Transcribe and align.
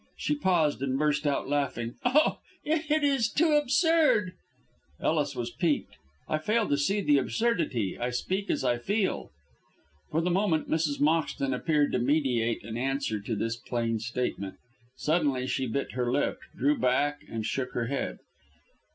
She 0.17 0.33
paused 0.33 0.81
and 0.81 0.97
burst 0.97 1.27
out 1.27 1.47
laughing. 1.47 1.93
"Oh, 2.03 2.39
it 2.65 3.03
is 3.03 3.29
too 3.29 3.51
absurd." 3.51 4.31
Ellis 4.99 5.35
was 5.35 5.51
piqued. 5.51 5.95
"I 6.27 6.39
fail 6.39 6.67
to 6.69 6.75
see 6.75 7.01
the 7.01 7.19
absurdity. 7.19 7.99
I 7.99 8.09
speak 8.09 8.49
as 8.49 8.63
I 8.63 8.79
feel." 8.79 9.29
For 10.09 10.19
the 10.19 10.31
moment 10.31 10.67
Mrs. 10.67 10.99
Moxton 10.99 11.53
appeared 11.53 11.91
to 11.91 11.99
meditate 11.99 12.63
an 12.63 12.77
answer 12.77 13.19
to 13.19 13.35
this 13.35 13.57
plain 13.57 13.99
statement. 13.99 14.55
Suddenly 14.97 15.45
she 15.45 15.67
bit 15.67 15.91
her 15.91 16.11
lip, 16.11 16.39
drew 16.57 16.79
back 16.79 17.21
and 17.29 17.45
shook 17.45 17.73
her 17.73 17.85
head. 17.85 18.17